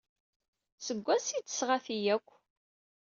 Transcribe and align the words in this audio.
Seg 0.85 0.97
wansi 1.05 1.33
ay 1.35 1.41
d-tesɣa 1.43 1.77
ti 1.85 1.97
akk? 2.15 2.27